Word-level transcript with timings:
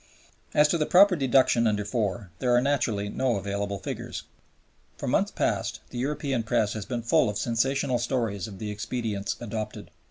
As 0.55 0.67
to 0.69 0.79
the 0.79 0.87
proper 0.87 1.15
deduction 1.15 1.67
under 1.67 1.83
(iv.) 1.83 2.29
there 2.39 2.55
are 2.55 2.59
naturally 2.59 3.07
no 3.07 3.35
available 3.35 3.77
figures. 3.77 4.23
For 4.97 5.07
months 5.07 5.29
past 5.29 5.79
the 5.91 5.99
European 5.99 6.41
press 6.41 6.73
has 6.73 6.87
been 6.87 7.03
full 7.03 7.29
of 7.29 7.37
sensational 7.37 7.99
stories 7.99 8.47
of 8.47 8.57
the 8.57 8.71
expedients 8.71 9.35
adopted. 9.39 9.91